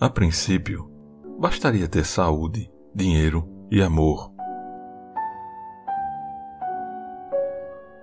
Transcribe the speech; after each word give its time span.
A 0.00 0.08
princípio, 0.08 0.88
bastaria 1.40 1.88
ter 1.88 2.04
saúde, 2.04 2.70
dinheiro 2.94 3.48
e 3.68 3.82
amor. 3.82 4.32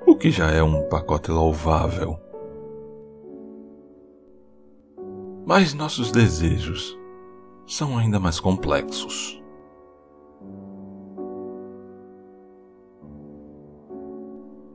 O 0.06 0.14
que 0.18 0.30
já 0.30 0.52
é 0.52 0.62
um 0.62 0.90
pacote 0.90 1.32
louvável. 1.32 2.20
Mas 5.46 5.74
nossos 5.74 6.12
desejos 6.12 7.00
são 7.66 7.98
ainda 7.98 8.20
mais 8.20 8.42
complexos. 8.42 9.42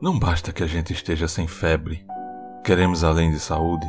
Não 0.01 0.17
basta 0.17 0.51
que 0.51 0.63
a 0.63 0.67
gente 0.67 0.91
esteja 0.91 1.27
sem 1.27 1.47
febre. 1.47 2.03
Queremos, 2.65 3.03
além 3.03 3.29
de 3.29 3.39
saúde, 3.39 3.85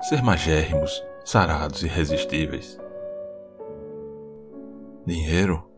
ser 0.00 0.20
magérrimos, 0.20 1.00
sarados 1.24 1.82
e 1.82 1.86
irresistíveis. 1.86 2.78
Dinheiro? 5.06 5.68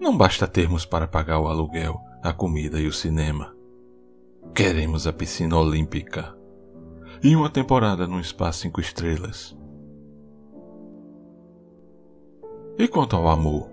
Não 0.00 0.16
basta 0.16 0.46
termos 0.46 0.84
para 0.84 1.08
pagar 1.08 1.40
o 1.40 1.48
aluguel, 1.48 2.00
a 2.22 2.32
comida 2.32 2.80
e 2.80 2.86
o 2.86 2.92
cinema. 2.92 3.54
Queremos 4.54 5.06
a 5.06 5.12
piscina 5.12 5.56
olímpica 5.56 6.36
e 7.22 7.34
uma 7.34 7.50
temporada 7.50 8.06
no 8.06 8.20
espaço 8.20 8.60
cinco 8.60 8.80
estrelas. 8.80 9.56
E 12.78 12.86
quanto 12.86 13.16
ao 13.16 13.28
amor? 13.28 13.70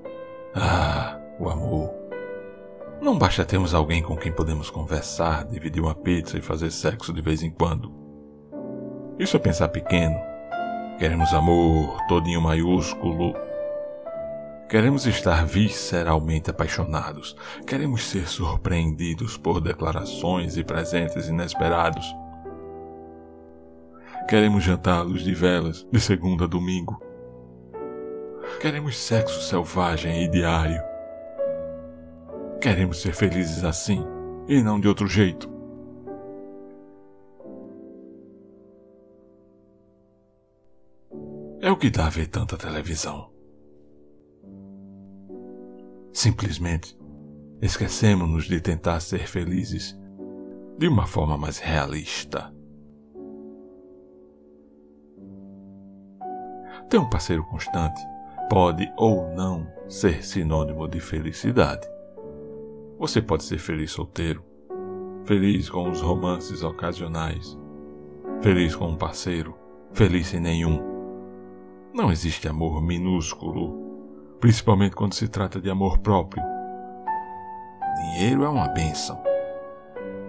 Ah, 0.55 1.19
o 1.39 1.49
amor. 1.49 1.91
Não 3.02 3.17
basta 3.17 3.44
termos 3.44 3.73
alguém 3.73 4.02
com 4.02 4.16
quem 4.16 4.31
podemos 4.31 4.69
conversar, 4.69 5.45
dividir 5.45 5.81
uma 5.81 5.95
pizza 5.95 6.38
e 6.38 6.41
fazer 6.41 6.72
sexo 6.72 7.11
de 7.11 7.22
vez 7.22 7.41
em 7.41 7.49
quando. 7.49 8.00
Isso 9.20 9.38
é 9.38 9.40
pensar 9.40 9.70
pequeno. 9.70 10.20
Queremos 10.98 11.34
amor, 11.34 11.98
todinho 12.08 12.42
maiúsculo. 12.42 13.34
Queremos 14.70 15.06
estar 15.06 15.45
visceralmente 15.45 16.50
apaixonados. 16.50 17.36
Queremos 17.68 18.03
ser 18.06 18.28
surpreendidos 18.28 19.38
por 19.38 19.59
declarações 19.59 20.58
e 20.58 20.64
presentes 20.64 21.28
inesperados. 21.28 22.06
Queremos 24.30 24.64
jantar 24.64 25.00
à 25.00 25.02
luz 25.02 25.23
de 25.23 25.34
velas, 25.34 25.86
de 25.92 26.00
segunda 26.00 26.46
a 26.46 26.48
domingo. 26.48 27.02
Queremos 28.62 28.98
sexo 28.98 29.42
selvagem 29.42 30.23
e 30.23 30.28
diário. 30.30 30.81
Queremos 32.62 33.02
ser 33.02 33.14
felizes 33.14 33.64
assim 33.64 34.06
e 34.48 34.62
não 34.62 34.80
de 34.80 34.88
outro 34.88 35.08
jeito. 35.08 35.50
É 41.64 41.70
o 41.70 41.78
que 41.78 41.92
dá 41.92 42.08
a 42.08 42.09
ver 42.09 42.26
tanta 42.26 42.58
televisão. 42.58 43.30
Simplesmente 46.12 46.98
esquecemos-nos 47.62 48.45
de 48.45 48.59
tentar 48.59 49.00
ser 49.00 49.28
felizes 49.28 49.95
de 50.80 50.88
uma 50.88 51.06
forma 51.06 51.38
mais 51.38 51.59
realista. 51.59 52.52
Ter 56.90 56.98
um 56.98 57.08
parceiro 57.08 57.44
constante 57.44 58.02
pode 58.50 58.92
ou 58.98 59.30
não 59.36 59.72
ser 59.88 60.25
sinônimo 60.25 60.88
de 60.88 61.00
felicidade. 61.00 61.88
Você 62.98 63.22
pode 63.22 63.44
ser 63.44 63.59
feliz 63.59 63.92
solteiro, 63.92 64.44
feliz 65.25 65.70
com 65.70 65.92
os 65.92 66.02
romances 66.02 66.64
ocasionais, 66.64 67.56
feliz 68.42 68.75
com 68.75 68.88
um 68.88 68.98
parceiro, 68.98 69.56
feliz 69.94 70.25
sem 70.25 70.40
nenhum. 70.40 70.91
Não 71.94 72.09
existe 72.09 72.47
amor 72.47 72.81
minúsculo, 72.81 74.38
principalmente 74.40 74.96
quando 74.96 75.13
se 75.13 75.28
trata 75.28 75.59
de 75.59 75.69
amor 75.69 75.97
próprio. 75.97 76.41
Dinheiro 77.97 78.44
é 78.44 78.50
uma 78.50 78.69
bênção. 78.69 79.22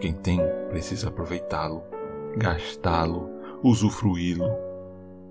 Quem 0.00 0.12
tem 0.12 0.41
precisa 0.69 1.09
aproveitá-lo, 1.09 1.84
gastá-lo, 2.37 3.31
usufruí-lo. 3.62 4.50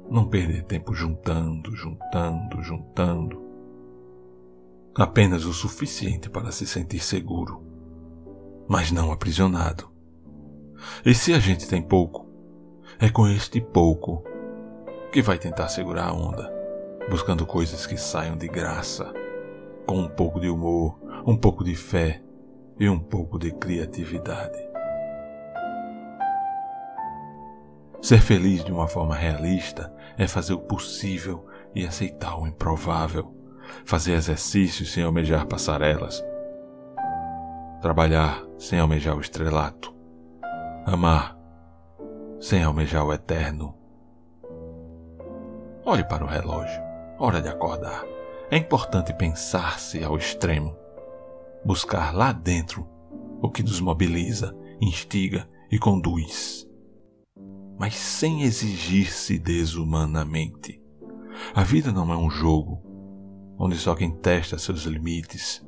Não 0.10 0.26
perder 0.26 0.64
tempo 0.64 0.94
juntando, 0.94 1.76
juntando, 1.76 2.62
juntando 2.64 3.42
apenas 4.96 5.46
o 5.46 5.54
suficiente 5.54 6.30
para 6.30 6.52
se 6.52 6.66
sentir 6.66 7.00
seguro, 7.00 7.62
mas 8.70 8.92
não 8.92 9.12
aprisionado. 9.12 9.90
E 11.06 11.14
se 11.14 11.34
a 11.34 11.40
gente 11.40 11.68
tem 11.68 11.82
pouco, 11.82 12.26
é 13.00 13.10
com 13.10 13.28
este 13.28 13.60
pouco 13.60 14.24
que 15.12 15.22
vai 15.22 15.38
tentar 15.38 15.68
segurar 15.68 16.10
a 16.10 16.14
onda, 16.14 16.52
buscando 17.10 17.46
coisas 17.46 17.86
que 17.86 17.98
saiam 17.98 18.36
de 18.38 18.48
graça, 18.48 19.14
com 19.86 19.98
um 19.98 20.08
pouco 20.08 20.40
de 20.40 20.50
humor, 20.50 21.00
um 21.26 21.36
pouco 21.36 21.64
de 21.64 21.76
fé 21.76 22.22
e 22.80 22.88
um 22.88 23.00
pouco 23.00 23.38
de 23.38 23.52
criatividade. 23.52 24.58
Ser 28.02 28.22
feliz 28.22 28.64
de 28.64 28.72
uma 28.72 28.88
forma 28.88 29.16
realista 29.16 29.94
é 30.18 30.28
fazer 30.28 30.54
o 30.54 30.60
possível 30.60 31.46
e 31.76 31.86
aceitar 31.86 32.40
o 32.40 32.48
improvável 32.48 33.42
fazer 33.86 34.14
exercícios 34.14 34.92
sem 34.92 35.04
almejar 35.04 35.46
passarelas, 35.46 36.24
trabalhar 37.82 38.44
sem 38.58 38.80
almejar 38.80 39.16
o 39.16 39.22
estrelato, 39.22 39.94
amar 40.86 41.38
sem 42.40 42.64
almejar 42.64 43.06
o 43.06 43.14
eterno. 43.14 43.81
Olhe 45.92 46.06
para 46.06 46.24
o 46.24 46.28
relógio, 46.28 46.82
hora 47.20 47.42
de 47.42 47.50
acordar. 47.50 48.06
É 48.50 48.56
importante 48.56 49.14
pensar-se 49.14 50.02
ao 50.02 50.16
extremo, 50.16 50.74
buscar 51.66 52.16
lá 52.16 52.32
dentro 52.32 52.88
o 53.42 53.52
que 53.52 53.62
nos 53.62 53.82
mobiliza, 53.82 54.56
instiga 54.80 55.50
e 55.70 55.78
conduz, 55.78 56.66
mas 57.78 57.94
sem 57.94 58.44
exigir-se 58.44 59.38
desumanamente. 59.38 60.82
A 61.54 61.62
vida 61.62 61.92
não 61.92 62.10
é 62.10 62.16
um 62.16 62.30
jogo, 62.30 62.82
onde 63.60 63.76
só 63.76 63.94
quem 63.94 64.12
testa 64.12 64.58
seus 64.58 64.84
limites 64.84 65.62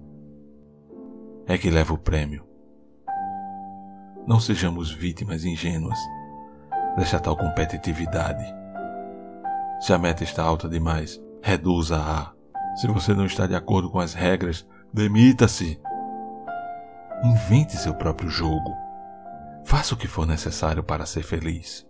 é 1.46 1.58
que 1.58 1.70
leva 1.70 1.94
o 1.94 1.98
prêmio. 1.98 2.48
Não 4.26 4.40
sejamos 4.40 4.90
vítimas 4.90 5.44
ingênuas 5.44 6.00
dessa 6.96 7.20
tal 7.20 7.36
competitividade. 7.36 8.63
Se 9.84 9.92
a 9.92 9.98
meta 9.98 10.24
está 10.24 10.42
alta 10.42 10.70
demais, 10.70 11.22
reduza-a. 11.42 12.32
Se 12.78 12.88
você 12.88 13.14
não 13.14 13.26
está 13.26 13.46
de 13.46 13.54
acordo 13.54 13.92
com 13.92 14.00
as 14.00 14.14
regras, 14.14 14.66
demita-se. 14.94 15.78
Invente 17.22 17.76
seu 17.76 17.94
próprio 17.94 18.30
jogo. 18.30 18.74
Faça 19.66 19.94
o 19.94 19.98
que 19.98 20.08
for 20.08 20.26
necessário 20.26 20.82
para 20.82 21.06
ser 21.06 21.22
feliz. 21.24 21.86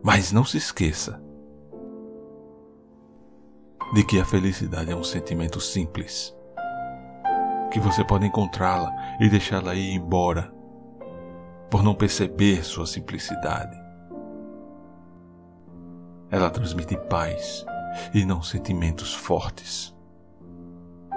Mas 0.00 0.30
não 0.30 0.44
se 0.44 0.58
esqueça 0.58 1.20
de 3.92 4.04
que 4.04 4.20
a 4.20 4.24
felicidade 4.24 4.92
é 4.92 4.94
um 4.94 5.02
sentimento 5.02 5.60
simples, 5.60 6.32
que 7.72 7.80
você 7.80 8.04
pode 8.04 8.24
encontrá-la 8.24 8.94
e 9.18 9.28
deixá-la 9.28 9.74
ir 9.74 9.92
embora, 9.92 10.54
por 11.68 11.82
não 11.82 11.96
perceber 11.96 12.64
sua 12.64 12.86
simplicidade. 12.86 13.87
Ela 16.30 16.50
transmite 16.50 16.96
paz 17.08 17.64
e 18.12 18.24
não 18.24 18.42
sentimentos 18.42 19.14
fortes, 19.14 19.94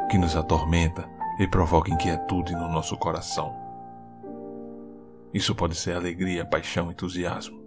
que 0.09 0.17
nos 0.17 0.35
atormenta 0.35 1.09
e 1.39 1.47
provoca 1.47 1.91
inquietude 1.91 2.53
no 2.53 2.67
nosso 2.69 2.97
coração. 2.97 3.55
Isso 5.33 5.56
pode 5.56 5.75
ser 5.75 5.95
alegria, 5.95 6.45
paixão, 6.45 6.91
entusiasmo, 6.91 7.62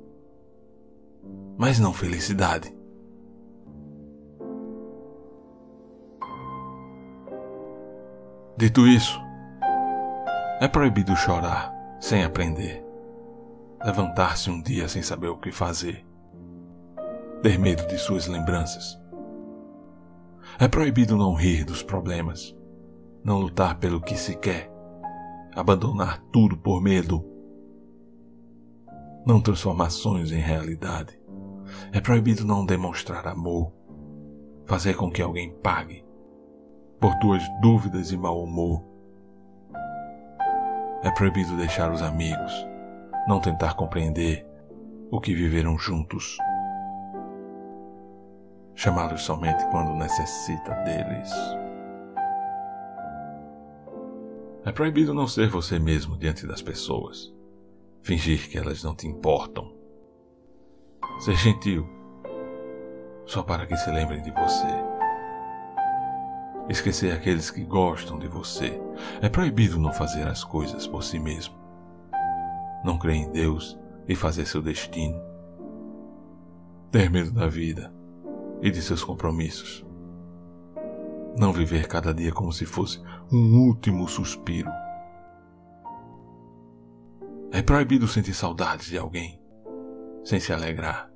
mas 1.57 1.79
não 1.79 1.93
felicidade. 1.93 2.75
Dito 8.57 8.87
isso, 8.87 9.21
é 10.61 10.69
proibido 10.69 11.17
chorar 11.17 11.75
sem 11.99 12.23
aprender, 12.23 12.85
levantar-se 13.83 14.49
um 14.49 14.63
dia 14.63 14.89
sem 14.89 15.03
saber 15.03 15.29
o 15.29 15.37
que 15.37 15.51
fazer, 15.51 16.07
ter 17.45 17.59
medo 17.59 17.87
de 17.87 17.99
suas 17.99 18.27
lembranças. 18.27 18.99
É 20.59 20.67
proibido 20.67 21.15
não 21.15 21.35
rir 21.35 21.63
dos 21.63 21.83
problemas, 21.83 22.57
não 23.23 23.39
lutar 23.39 23.79
pelo 23.79 24.01
que 24.01 24.17
se 24.17 24.35
quer, 24.35 24.73
abandonar 25.55 26.25
tudo 26.33 26.57
por 26.57 26.81
medo, 26.81 27.23
não 29.27 29.43
transformar 29.43 29.91
sonhos 29.91 30.33
em 30.33 30.41
realidade. 30.41 31.21
É 31.93 32.01
proibido 32.01 32.47
não 32.47 32.65
demonstrar 32.65 33.29
amor, 33.29 33.71
fazer 34.65 34.97
com 34.97 35.11
que 35.11 35.21
alguém 35.21 35.53
pague, 35.63 36.03
por 36.99 37.15
tuas 37.19 37.43
dúvidas 37.61 38.11
e 38.11 38.17
mau 38.17 38.43
humor. 38.43 38.83
É 41.03 41.11
proibido 41.11 41.59
deixar 41.59 41.93
os 41.93 42.01
amigos, 42.01 42.67
não 43.29 43.39
tentar 43.39 43.75
compreender 43.75 44.47
o 45.11 45.21
que 45.21 45.35
viveram 45.35 45.77
juntos. 45.77 46.39
Chamá-los 48.75 49.23
somente 49.23 49.65
quando 49.71 49.95
necessita 49.95 50.75
deles. 50.85 51.31
É 54.65 54.73
proibido 54.73 55.13
não 55.15 55.27
ser 55.27 55.49
você 55.49 55.79
mesmo 55.79 56.17
diante 56.17 56.47
das 56.47 56.63
pessoas, 56.63 57.33
fingir 58.03 58.49
que 58.49 58.59
elas 58.59 58.83
não 58.83 58.95
te 58.95 59.07
importam. 59.07 59.73
Ser 61.21 61.37
gentil, 61.37 61.89
só 63.27 63.43
para 63.43 63.67
que 63.67 63.77
se 63.77 63.91
lembrem 63.91 64.23
de 64.23 64.31
você. 64.31 64.67
Esquecer 66.69 67.13
aqueles 67.13 67.51
que 67.51 67.63
gostam 67.63 68.19
de 68.19 68.27
você. 68.27 68.81
É 69.21 69.29
proibido 69.29 69.79
não 69.79 69.93
fazer 69.93 70.27
as 70.27 70.43
coisas 70.43 70.87
por 70.87 71.05
si 71.05 71.19
mesmo. 71.19 71.55
Não 72.83 72.99
crer 72.99 73.17
em 73.17 73.31
Deus 73.31 73.79
e 74.09 74.17
fazer 74.17 74.47
seu 74.47 74.63
destino. 74.63 75.21
Ter 76.91 77.11
medo 77.11 77.31
da 77.33 77.47
vida 77.49 77.93
e 78.63 78.71
de 78.71 78.81
seus 78.81 79.03
compromissos. 79.05 79.85
Não 81.37 81.53
viver 81.53 81.89
cada 81.89 82.15
dia 82.15 82.33
como 82.33 82.53
se 82.53 82.65
fosse 82.65 83.03
um 83.31 83.67
último 83.67 84.07
suspiro. 84.09 84.71
É 87.51 87.63
proibido 87.63 88.07
sentir 88.07 88.35
saudades 88.35 88.87
de 88.87 88.99
alguém 88.99 89.41
sem 90.25 90.41
se 90.41 90.53
alegrar. 90.53 91.11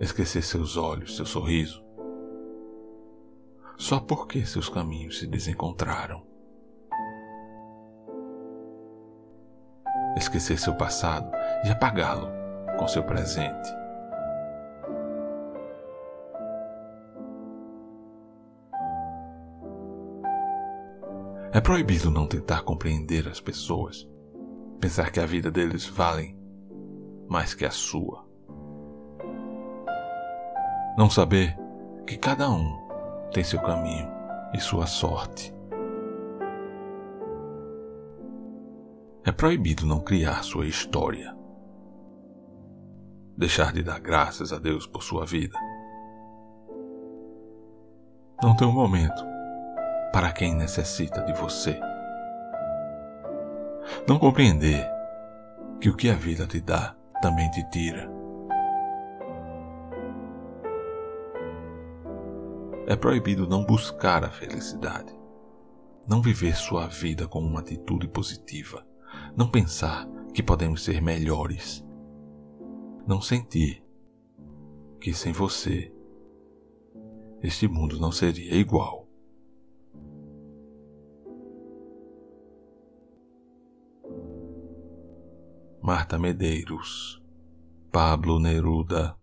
Esquecer 0.00 0.42
seus 0.42 0.76
olhos, 0.76 1.16
seu 1.16 1.24
sorriso. 1.24 1.84
Só 3.78 4.00
porque 4.00 4.44
seus 4.44 4.68
caminhos 4.68 5.18
se 5.18 5.26
desencontraram. 5.26 6.26
Esquecer 10.16 10.58
seu 10.58 10.74
passado 10.74 11.30
e 11.64 11.70
apagá-lo 11.70 12.28
com 12.78 12.86
seu 12.88 13.04
presente. 13.04 13.83
É 21.54 21.60
proibido 21.60 22.10
não 22.10 22.26
tentar 22.26 22.62
compreender 22.62 23.28
as 23.28 23.40
pessoas, 23.40 24.08
pensar 24.80 25.12
que 25.12 25.20
a 25.20 25.24
vida 25.24 25.52
deles 25.52 25.86
vale 25.86 26.36
mais 27.28 27.54
que 27.54 27.64
a 27.64 27.70
sua. 27.70 28.26
Não 30.98 31.08
saber 31.08 31.56
que 32.04 32.16
cada 32.16 32.50
um 32.50 32.76
tem 33.32 33.44
seu 33.44 33.62
caminho 33.62 34.08
e 34.52 34.58
sua 34.58 34.86
sorte. 34.86 35.54
É 39.24 39.30
proibido 39.30 39.86
não 39.86 40.00
criar 40.00 40.42
sua 40.42 40.66
história. 40.66 41.36
Deixar 43.38 43.72
de 43.72 43.84
dar 43.84 44.00
graças 44.00 44.52
a 44.52 44.58
Deus 44.58 44.88
por 44.88 45.04
sua 45.04 45.24
vida. 45.24 45.56
Não 48.42 48.56
tem 48.56 48.66
um 48.66 48.72
momento 48.72 49.33
para 50.14 50.32
quem 50.32 50.54
necessita 50.54 51.22
de 51.22 51.32
você. 51.32 51.76
Não 54.06 54.16
compreender 54.16 54.88
que 55.80 55.88
o 55.88 55.96
que 55.96 56.08
a 56.08 56.14
vida 56.14 56.46
te 56.46 56.60
dá 56.60 56.96
também 57.20 57.50
te 57.50 57.68
tira. 57.68 58.08
É 62.86 62.94
proibido 62.94 63.48
não 63.48 63.64
buscar 63.64 64.22
a 64.22 64.30
felicidade, 64.30 65.12
não 66.06 66.22
viver 66.22 66.54
sua 66.54 66.86
vida 66.86 67.26
com 67.26 67.40
uma 67.40 67.58
atitude 67.58 68.06
positiva, 68.06 68.86
não 69.36 69.50
pensar 69.50 70.08
que 70.32 70.44
podemos 70.44 70.84
ser 70.84 71.02
melhores, 71.02 71.84
não 73.04 73.20
sentir 73.20 73.84
que 75.00 75.12
sem 75.12 75.32
você 75.32 75.92
este 77.42 77.66
mundo 77.66 77.98
não 77.98 78.12
seria 78.12 78.54
igual. 78.54 79.03
Marta 85.86 86.18
Medeiros, 86.18 87.22
Pablo 87.92 88.40
Neruda, 88.40 89.18